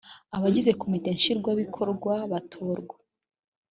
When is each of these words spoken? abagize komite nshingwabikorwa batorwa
abagize 0.37 0.71
komite 0.81 1.09
nshingwabikorwa 1.17 2.13
batorwa 2.31 2.95